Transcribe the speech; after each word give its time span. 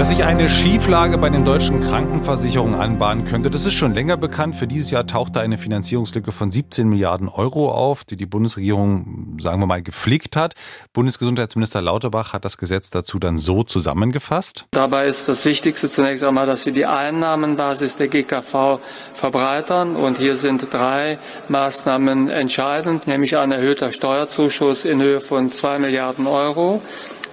Dass 0.00 0.08
sich 0.08 0.24
eine 0.24 0.48
Schieflage 0.48 1.18
bei 1.18 1.28
den 1.28 1.44
deutschen 1.44 1.82
Krankenversicherungen 1.82 2.74
anbahnen 2.74 3.26
könnte, 3.26 3.50
das 3.50 3.66
ist 3.66 3.74
schon 3.74 3.92
länger 3.92 4.16
bekannt. 4.16 4.56
Für 4.56 4.66
dieses 4.66 4.90
Jahr 4.90 5.06
tauchte 5.06 5.42
eine 5.42 5.58
Finanzierungslücke 5.58 6.32
von 6.32 6.50
17 6.50 6.88
Milliarden 6.88 7.28
Euro 7.28 7.70
auf, 7.70 8.04
die 8.04 8.16
die 8.16 8.24
Bundesregierung, 8.24 9.36
sagen 9.38 9.60
wir 9.60 9.66
mal, 9.66 9.82
geflickt 9.82 10.36
hat. 10.36 10.54
Bundesgesundheitsminister 10.94 11.82
Lauterbach 11.82 12.32
hat 12.32 12.46
das 12.46 12.56
Gesetz 12.56 12.88
dazu 12.88 13.18
dann 13.18 13.36
so 13.36 13.62
zusammengefasst. 13.62 14.68
Dabei 14.70 15.04
ist 15.04 15.28
das 15.28 15.44
Wichtigste 15.44 15.90
zunächst 15.90 16.24
einmal, 16.24 16.46
dass 16.46 16.64
wir 16.64 16.72
die 16.72 16.86
Einnahmenbasis 16.86 17.98
der 17.98 18.08
GKV 18.08 18.78
verbreitern. 19.12 19.96
Und 19.96 20.16
hier 20.16 20.34
sind 20.34 20.72
drei 20.72 21.18
Maßnahmen 21.50 22.30
entscheidend, 22.30 23.06
nämlich 23.06 23.36
ein 23.36 23.52
erhöhter 23.52 23.92
Steuerzuschuss 23.92 24.86
in 24.86 25.02
Höhe 25.02 25.20
von 25.20 25.50
zwei 25.50 25.78
Milliarden 25.78 26.26
Euro 26.26 26.80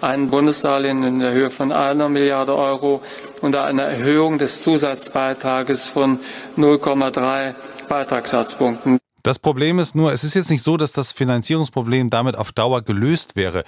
ein 0.02 0.30
Bundesdarlehen 0.30 1.04
in 1.04 1.20
der 1.20 1.32
Höhe 1.32 1.50
von 1.50 1.72
einer 1.72 2.10
Milliarde 2.10 2.56
Euro 2.56 3.02
und 3.42 3.56
eine 3.56 3.84
Erhöhung 3.84 4.38
des 4.38 4.64
Zusatzbeitrages 4.64 5.88
von 5.88 6.20
0,3 6.58 7.56
Beitragssatzpunkten. 7.88 9.00
Das 9.24 9.40
Problem 9.40 9.80
ist 9.80 9.94
nur, 9.94 10.14
es 10.14 10.24
ist 10.24 10.36
jetzt 10.36 10.50
nicht 10.50 10.64
so, 10.64 10.78
dass 10.78 10.94
das 10.94 11.12
Finanzierungsproblem 11.12 12.10
damit 12.10 12.38
auf 12.38 12.54
Dauer 12.54 12.82
gelöst 12.82 13.36
wäre. 13.36 13.66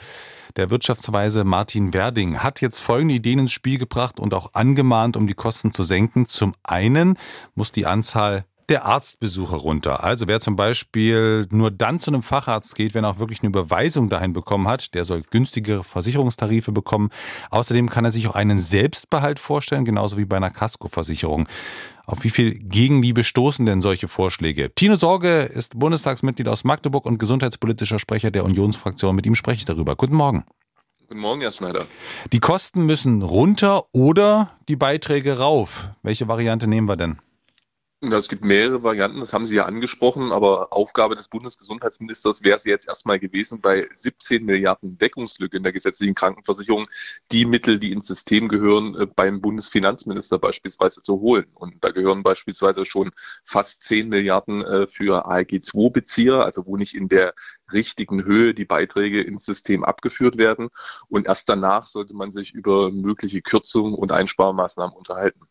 Der 0.55 0.70
Wirtschaftsweise 0.70 1.43
Martin 1.43 1.93
Werding 1.93 2.39
hat 2.39 2.61
jetzt 2.61 2.79
folgende 2.79 3.15
Ideen 3.15 3.39
ins 3.39 3.51
Spiel 3.51 3.77
gebracht 3.77 4.20
und 4.20 4.34
auch 4.34 4.53
angemahnt, 4.53 5.17
um 5.17 5.27
die 5.27 5.34
Kosten 5.34 5.71
zu 5.71 5.84
senken. 5.84 6.27
Zum 6.27 6.53
einen 6.63 7.17
muss 7.55 7.71
die 7.71 7.85
Anzahl 7.85 8.45
der 8.69 8.85
Arztbesuche 8.85 9.55
runter. 9.55 10.03
Also 10.03 10.27
wer 10.27 10.39
zum 10.39 10.55
Beispiel 10.55 11.47
nur 11.51 11.71
dann 11.71 11.99
zu 11.99 12.11
einem 12.11 12.21
Facharzt 12.21 12.75
geht, 12.75 12.93
wenn 12.93 13.03
er 13.03 13.11
auch 13.11 13.19
wirklich 13.19 13.41
eine 13.41 13.49
Überweisung 13.49 14.09
dahin 14.09 14.34
bekommen 14.34 14.67
hat, 14.67 14.93
der 14.93 15.05
soll 15.05 15.23
günstigere 15.29 15.84
Versicherungstarife 15.84 16.71
bekommen. 16.71 17.09
Außerdem 17.49 17.89
kann 17.89 18.05
er 18.05 18.11
sich 18.11 18.27
auch 18.27 18.35
einen 18.35 18.59
Selbstbehalt 18.59 19.39
vorstellen, 19.39 19.85
genauso 19.85 20.17
wie 20.17 20.26
bei 20.26 20.37
einer 20.37 20.51
Kaskoversicherung. 20.51 21.48
Auf 22.05 22.23
wie 22.23 22.29
viel 22.29 22.55
Gegenliebe 22.55 23.23
stoßen 23.23 23.65
denn 23.65 23.81
solche 23.81 24.07
Vorschläge? 24.07 24.71
Tino 24.73 24.95
Sorge 24.95 25.41
ist 25.41 25.77
Bundestagsmitglied 25.77 26.48
aus 26.48 26.63
Magdeburg 26.63 27.05
und 27.05 27.17
gesundheitspolitischer 27.17 27.99
Sprecher 27.99 28.31
der 28.31 28.45
Unionsfraktion. 28.45 29.15
Mit 29.15 29.26
ihm 29.26 29.35
spreche 29.35 29.59
ich 29.59 29.65
darüber. 29.65 29.95
Guten 29.95 30.15
Morgen. 30.15 30.43
Guten 31.07 31.21
Morgen, 31.21 31.41
Herr 31.41 31.51
Schneider. 31.51 31.85
Die 32.31 32.39
Kosten 32.39 32.85
müssen 32.85 33.23
runter 33.23 33.85
oder 33.93 34.51
die 34.67 34.76
Beiträge 34.76 35.39
rauf. 35.39 35.87
Welche 36.04 36.27
Variante 36.27 36.67
nehmen 36.67 36.87
wir 36.87 36.98
denn? 36.98 37.20
Es 38.01 38.29
gibt 38.29 38.45
mehrere 38.45 38.81
Varianten, 38.81 39.19
das 39.19 39.33
haben 39.33 39.45
Sie 39.45 39.55
ja 39.55 39.65
angesprochen, 39.65 40.31
aber 40.31 40.71
Aufgabe 40.71 41.17
des 41.17 41.27
Bundesgesundheitsministers 41.27 42.43
wäre 42.43 42.55
es 42.55 42.63
jetzt 42.63 42.87
erstmal 42.87 43.19
gewesen, 43.19 43.59
bei 43.59 43.89
17 43.93 44.45
Milliarden 44.45 44.97
Deckungslücke 44.97 45.57
in 45.57 45.63
der 45.63 45.73
gesetzlichen 45.73 46.15
Krankenversicherung 46.15 46.85
die 47.33 47.43
Mittel, 47.43 47.77
die 47.77 47.91
ins 47.91 48.07
System 48.07 48.47
gehören, 48.47 48.95
äh, 48.95 49.05
beim 49.05 49.41
Bundesfinanzminister 49.41 50.39
beispielsweise 50.39 51.01
zu 51.01 51.20
holen. 51.20 51.47
Und 51.55 51.83
da 51.83 51.91
gehören 51.91 52.23
beispielsweise 52.23 52.85
schon 52.85 53.11
fast 53.43 53.83
10 53.83 54.07
Milliarden 54.07 54.61
äh, 54.63 54.87
für 54.87 55.25
ALG-2-Bezieher, 55.25 56.45
also 56.45 56.65
wo 56.65 56.77
nicht 56.77 56.95
in 56.95 57.09
der 57.09 57.33
richtigen 57.73 58.23
Höhe 58.23 58.53
die 58.53 58.65
Beiträge 58.65 59.21
ins 59.21 59.43
System 59.43 59.83
abgeführt 59.83 60.37
werden. 60.37 60.70
Und 61.09 61.27
erst 61.27 61.49
danach 61.49 61.85
sollte 61.85 62.15
man 62.15 62.31
sich 62.31 62.53
über 62.53 62.91
mögliche 62.91 63.41
Kürzungen 63.41 63.93
und 63.93 64.13
Einsparmaßnahmen 64.13 64.95
unterhalten. 64.95 65.50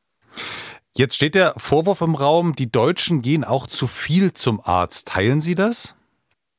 Jetzt 0.96 1.14
steht 1.14 1.34
der 1.34 1.54
Vorwurf 1.56 2.00
im 2.00 2.14
Raum, 2.14 2.56
die 2.56 2.70
Deutschen 2.70 3.22
gehen 3.22 3.44
auch 3.44 3.66
zu 3.66 3.86
viel 3.86 4.32
zum 4.32 4.60
Arzt. 4.60 5.08
Teilen 5.08 5.40
Sie 5.40 5.54
das? 5.54 5.94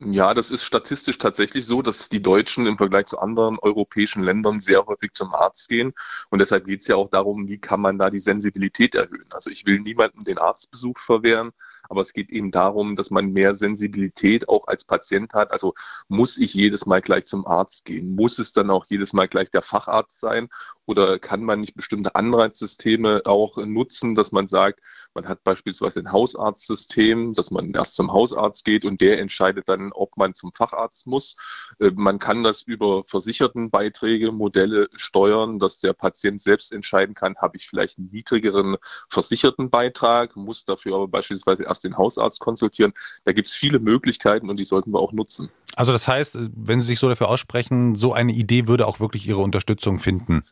Ja, 0.02 0.34
das 0.34 0.50
ist 0.50 0.64
statistisch 0.64 1.18
tatsächlich 1.18 1.66
so, 1.66 1.82
dass 1.82 2.08
die 2.08 2.22
Deutschen 2.22 2.66
im 2.68 2.78
Vergleich 2.78 3.08
zu 3.08 3.20
anderen 3.20 3.60
europäischen 3.60 4.24
Ländern 4.24 4.60
sehr 4.60 4.86
häufig 4.86 5.12
zum 5.12 5.34
Arzt 5.34 5.68
gehen. 5.68 5.92
Und 6.30 6.40
deshalb 6.40 6.68
geht 6.68 6.80
es 6.80 6.88
ja 6.88 6.96
auch 6.96 7.10
darum, 7.10 7.50
wie 7.50 7.58
kann 7.58 7.82
man 7.82 7.98
da 7.98 8.10
die 8.10 8.20
Sensibilität 8.20 8.96
erhöhen. 8.96 9.28
Also 9.34 9.50
ich 9.50 9.66
will 9.66 9.82
niemandem 9.82 10.24
den 10.24 10.38
Arztbesuch 10.38 10.98
verwehren, 10.98 11.52
aber 11.90 12.02
es 12.02 12.14
geht 12.14 12.32
eben 12.32 12.52
darum, 12.52 12.96
dass 12.96 13.10
man 13.10 13.34
mehr 13.34 13.56
Sensibilität 13.56 14.48
auch 14.48 14.68
als 14.68 14.86
Patient 14.86 15.34
hat. 15.34 15.52
Also 15.52 15.74
muss 16.08 16.38
ich 16.38 16.54
jedes 16.54 16.86
Mal 16.86 17.02
gleich 17.02 17.26
zum 17.26 17.46
Arzt 17.46 17.86
gehen? 17.86 18.16
Muss 18.16 18.40
es 18.40 18.54
dann 18.54 18.70
auch 18.70 18.86
jedes 18.88 19.12
Mal 19.12 19.28
gleich 19.28 19.50
der 19.50 19.64
Facharzt 19.64 20.20
sein? 20.20 20.50
Oder 20.86 21.20
kann 21.20 21.44
man 21.44 21.62
nicht 21.62 21.76
bestimmte 21.76 22.16
Anreizsysteme 22.16 23.24
auch 23.26 23.58
nutzen, 23.58 24.16
dass 24.16 24.32
man 24.32 24.48
sagt, 24.48 24.82
man 25.14 25.28
hat 25.28 25.44
beispielsweise 25.44 26.00
ein 26.00 26.12
Hausarztsystem, 26.12 27.34
dass 27.34 27.52
man 27.52 27.72
erst 27.74 27.96
zum 27.96 28.14
Hausarzt 28.14 28.66
geht 28.66 28.86
und 28.86 29.02
der 29.02 29.20
entscheidet 29.20 29.68
dann, 29.68 29.92
ob 29.92 30.16
man 30.18 30.34
zum 30.34 30.54
Facharzt 30.54 31.08
muss. 31.08 31.36
Äh, 31.80 31.92
man 31.96 32.20
kann 32.20 32.44
das 32.44 32.62
über 32.62 33.04
versicherten 33.04 33.70
Beiträge, 33.70 34.32
Modelle 34.32 34.90
steuern, 34.94 35.60
dass 35.60 35.80
der 35.80 35.94
Patient 35.94 36.42
selbst 36.42 36.72
entscheiden 36.72 37.16
kann, 37.16 37.36
habe 37.38 37.58
ich 37.58 37.68
vielleicht 37.68 37.98
einen 37.98 38.10
niedrigeren 38.12 38.78
versicherten 39.10 39.70
Beitrag, 39.70 40.36
muss 40.36 40.66
dafür 40.66 40.96
aber 40.96 41.08
beispielsweise 41.08 41.64
erst 41.64 41.79
den 41.82 41.98
Hausarzt 41.98 42.40
konsultieren. 42.40 42.94
Da 43.24 43.32
gibt 43.32 43.48
es 43.48 43.56
viele 43.56 43.80
Möglichkeiten 43.80 44.50
und 44.50 44.58
die 44.58 44.66
sollten 44.66 44.92
wir 44.92 45.00
auch 45.00 45.14
nutzen. 45.14 45.50
Also 45.76 45.92
das 45.92 46.08
heißt, 46.08 46.38
wenn 46.56 46.82
Sie 46.82 46.88
sich 46.88 47.00
so 47.00 47.08
dafür 47.08 47.30
aussprechen, 47.30 47.96
so 47.96 48.14
eine 48.14 48.34
Idee 48.34 48.68
würde 48.68 48.88
auch 48.88 49.00
wirklich 49.00 49.28
Ihre 49.28 49.40
Unterstützung 49.40 50.00
finden. 50.00 50.44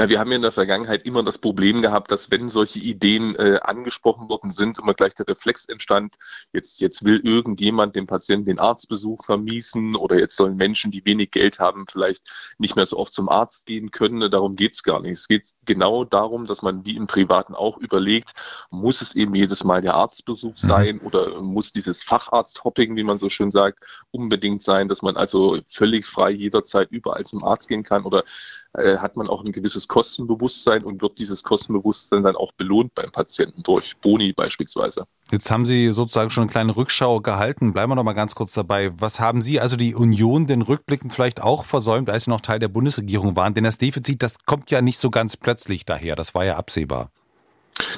Na, 0.00 0.08
wir 0.08 0.20
haben 0.20 0.30
ja 0.30 0.36
in 0.36 0.42
der 0.42 0.52
Vergangenheit 0.52 1.02
immer 1.02 1.24
das 1.24 1.38
Problem 1.38 1.82
gehabt, 1.82 2.12
dass 2.12 2.30
wenn 2.30 2.48
solche 2.48 2.78
Ideen 2.78 3.34
äh, 3.34 3.58
angesprochen 3.62 4.28
worden 4.28 4.50
sind, 4.50 4.78
immer 4.78 4.94
gleich 4.94 5.12
der 5.14 5.26
Reflex 5.26 5.64
entstand, 5.64 6.14
jetzt, 6.52 6.80
jetzt 6.80 7.04
will 7.04 7.18
irgendjemand 7.24 7.96
dem 7.96 8.06
Patienten 8.06 8.44
den 8.46 8.60
Arztbesuch 8.60 9.24
vermiesen 9.24 9.96
oder 9.96 10.16
jetzt 10.16 10.36
sollen 10.36 10.56
Menschen, 10.56 10.92
die 10.92 11.04
wenig 11.04 11.32
Geld 11.32 11.58
haben, 11.58 11.86
vielleicht 11.90 12.30
nicht 12.58 12.76
mehr 12.76 12.86
so 12.86 12.96
oft 12.96 13.12
zum 13.12 13.28
Arzt 13.28 13.66
gehen 13.66 13.90
können. 13.90 14.30
Darum 14.30 14.54
geht's 14.54 14.84
gar 14.84 15.00
nicht. 15.00 15.18
Es 15.18 15.26
geht 15.26 15.48
genau 15.64 16.04
darum, 16.04 16.46
dass 16.46 16.62
man 16.62 16.84
wie 16.84 16.94
im 16.94 17.08
Privaten 17.08 17.56
auch 17.56 17.76
überlegt, 17.78 18.34
muss 18.70 19.02
es 19.02 19.16
eben 19.16 19.34
jedes 19.34 19.64
Mal 19.64 19.80
der 19.80 19.94
Arztbesuch 19.94 20.52
mhm. 20.62 20.68
sein 20.68 21.00
oder 21.00 21.42
muss 21.42 21.72
dieses 21.72 22.04
Facharzt-Hopping, 22.04 22.94
wie 22.94 23.02
man 23.02 23.18
so 23.18 23.28
schön 23.28 23.50
sagt, 23.50 23.80
unbedingt 24.12 24.62
sein, 24.62 24.86
dass 24.86 25.02
man 25.02 25.16
also 25.16 25.58
völlig 25.66 26.06
frei 26.06 26.30
jederzeit 26.30 26.92
überall 26.92 27.24
zum 27.24 27.42
Arzt 27.42 27.66
gehen 27.66 27.82
kann 27.82 28.04
oder 28.04 28.22
äh, 28.74 28.98
hat 28.98 29.16
man 29.16 29.28
auch 29.28 29.44
ein 29.44 29.52
gewisses 29.52 29.88
Kostenbewusstsein 29.88 30.84
und 30.84 31.00
wird 31.00 31.18
dieses 31.18 31.42
Kostenbewusstsein 31.42 32.22
dann 32.22 32.36
auch 32.36 32.52
belohnt 32.52 32.94
beim 32.94 33.10
Patienten 33.10 33.62
durch 33.62 33.96
Boni 33.96 34.32
beispielsweise. 34.32 35.06
Jetzt 35.30 35.50
haben 35.50 35.66
Sie 35.66 35.92
sozusagen 35.92 36.30
schon 36.30 36.42
eine 36.42 36.50
kleine 36.50 36.76
Rückschau 36.76 37.20
gehalten. 37.20 37.72
Bleiben 37.72 37.90
wir 37.90 37.96
noch 37.96 38.04
mal 38.04 38.12
ganz 38.12 38.34
kurz 38.34 38.52
dabei. 38.52 38.92
Was 38.98 39.20
haben 39.20 39.42
Sie, 39.42 39.60
also 39.60 39.76
die 39.76 39.94
Union, 39.94 40.46
den 40.46 40.62
Rückblicken 40.62 41.10
vielleicht 41.10 41.42
auch 41.42 41.64
versäumt, 41.64 42.10
als 42.10 42.24
Sie 42.24 42.30
noch 42.30 42.40
Teil 42.40 42.58
der 42.58 42.68
Bundesregierung 42.68 43.36
waren? 43.36 43.54
Denn 43.54 43.64
das 43.64 43.78
Defizit, 43.78 44.22
das 44.22 44.38
kommt 44.44 44.70
ja 44.70 44.82
nicht 44.82 44.98
so 44.98 45.10
ganz 45.10 45.36
plötzlich 45.36 45.84
daher. 45.84 46.16
Das 46.16 46.34
war 46.34 46.44
ja 46.44 46.56
absehbar. 46.56 47.10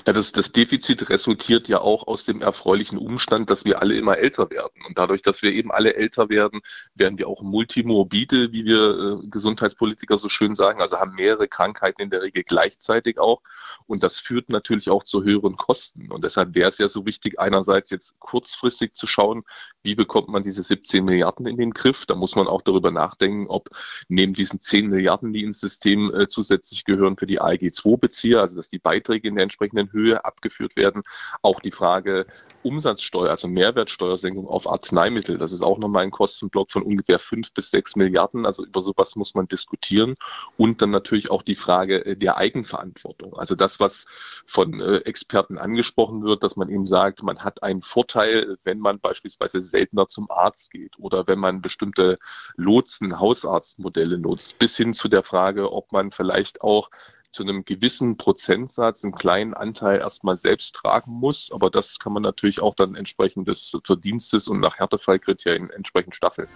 Ja, 0.07 0.13
das, 0.13 0.33
das 0.33 0.53
Defizit 0.53 1.09
resultiert 1.09 1.69
ja 1.69 1.81
auch 1.81 2.07
aus 2.07 2.25
dem 2.25 2.43
erfreulichen 2.43 2.99
Umstand, 2.99 3.51
dass 3.51 3.65
wir 3.65 3.81
alle 3.81 3.97
immer 3.97 4.19
älter 4.19 4.51
werden. 4.51 4.83
Und 4.87 4.99
dadurch, 4.99 5.23
dass 5.23 5.43
wir 5.43 5.53
eben 5.53 5.71
alle 5.71 5.95
älter 5.95 6.29
werden, 6.29 6.61
werden 6.95 7.19
wir 7.19 7.29
auch 7.29 7.43
multimorbide, 7.43 8.53
wie 8.53 8.65
wir 8.65 9.21
äh, 9.23 9.27
Gesundheitspolitiker 9.29 10.19
so 10.19 10.29
schön 10.29 10.55
sagen, 10.55 10.81
also 10.81 10.99
haben 10.99 11.15
mehrere 11.15 11.49
Krankheiten 11.49 12.03
in 12.03 12.11
der 12.11 12.23
Regel 12.23 12.43
gleichzeitig 12.45 13.19
auch. 13.19 13.41
Und 13.87 14.03
das 14.03 14.19
führt 14.19 14.49
natürlich 14.49 14.91
auch 14.91 15.03
zu 15.03 15.25
höheren 15.25 15.57
Kosten. 15.57 16.11
Und 16.11 16.25
deshalb 16.25 16.55
wäre 16.55 16.69
es 16.69 16.79
ja 16.79 16.89
so 16.89 17.07
wichtig, 17.07 17.39
einerseits 17.39 17.91
jetzt 17.91 18.19
kurzfristig 18.19 18.95
zu 18.95 19.07
schauen, 19.07 19.43
wie 19.83 19.95
bekommt 19.95 20.29
man 20.29 20.43
diese 20.43 20.63
17 20.63 21.05
Milliarden 21.05 21.47
in 21.47 21.57
den 21.57 21.73
Griff. 21.73 22.07
Da 22.07 22.15
muss 22.15 22.37
man 22.37 22.47
auch 22.47 22.63
darüber 22.63 22.91
nachdenken, 22.91 23.47
ob 23.49 23.69
neben 24.09 24.35
diesen 24.35 24.61
10 24.61 24.89
Milliarden, 24.89 25.33
die 25.33 25.45
ins 25.45 25.61
System 25.61 26.15
äh, 26.15 26.29
zusätzlich 26.29 26.85
gehören 26.85 27.17
für 27.17 27.27
die 27.27 27.41
ALG-2-Bezieher, 27.41 28.41
also 28.41 28.57
dass 28.57 28.69
die 28.69 28.79
Beiträge 28.79 29.29
in 29.29 29.37
der 29.37 29.45
entsprechenden 29.45 29.70
entsprechenden 29.71 29.93
Höhe 29.93 30.25
abgeführt 30.25 30.77
werden. 30.77 31.03
Auch 31.43 31.61
die 31.61 31.71
Frage 31.71 32.27
Umsatzsteuer, 32.63 33.31
also 33.31 33.49
Mehrwertsteuersenkung 33.49 34.47
auf 34.47 34.69
Arzneimittel, 34.69 35.39
das 35.39 35.53
ist 35.53 35.63
auch 35.63 35.79
nochmal 35.79 36.03
ein 36.03 36.11
Kostenblock 36.11 36.71
von 36.71 36.83
ungefähr 36.83 37.19
fünf 37.19 37.55
bis 37.55 37.71
sechs 37.71 37.97
Milliarden. 37.97 38.45
Also 38.45 38.67
über 38.67 38.83
sowas 38.83 39.17
muss 39.17 39.35
man 39.35 39.49
diskutieren. 39.49 40.17
Und 40.59 40.83
dann 40.83 40.91
natürlich 40.91 41.31
auch 41.31 41.43
die 41.43 41.55
Frage 41.55 42.05
äh, 42.05 42.17
der 42.17 42.37
Eigenverantwortung. 42.37 43.35
Also 43.39 43.55
das, 43.55 43.81
was 43.81 44.07
von 44.45 44.81
äh, 44.81 44.99
Experten 44.99 45.57
angesprochen 45.57 46.23
wird, 46.23 46.43
dass 46.43 46.57
man 46.57 46.69
eben 46.69 46.87
sagt, 46.87 47.23
man 47.23 47.39
hat 47.39 47.63
einen 47.63 47.81
Vorteil, 47.81 48.59
wenn 48.65 48.79
man 48.79 49.01
beispielsweise 49.01 49.63
seltener 49.63 50.07
zum 50.07 50.31
Arzt 50.31 50.71
geht 50.71 50.99
oder 50.99 51.27
wenn 51.27 51.39
man 51.39 51.63
bestimmte 51.63 52.19
Lotsen, 52.57 53.19
Hausarztmodelle 53.19 54.19
nutzt, 54.19 54.59
bis 54.59 54.77
hin 54.77 54.93
zu 54.93 55.09
der 55.09 55.23
Frage, 55.23 55.73
ob 55.73 55.93
man 55.93 56.11
vielleicht 56.11 56.61
auch 56.61 56.91
zu 57.33 57.43
einem 57.43 57.65
gewissen 57.65 58.17
Prozentsatz 58.17 59.05
einen 59.05 59.13
kleinen 59.13 59.55
Anteil 59.55 59.99
erstmal 59.99 60.37
selbst 60.37 60.75
tragen 60.75 61.13
muss. 61.13 61.51
Aber 61.53 61.71
das 61.71 61.99
kann 61.99 62.13
man 62.13 62.23
natürlich 62.23 62.61
auch 62.61 62.75
dann 62.75 62.95
entsprechend 62.95 63.49
des 63.49 63.77
Verdienstes 63.85 64.49
und 64.49 64.61
nach 64.61 64.79
Härtefallkriterien 64.79 65.71
entsprechend 65.71 66.15
staffeln. 66.15 66.49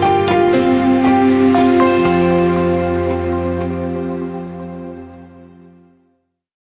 Musik 0.00 0.95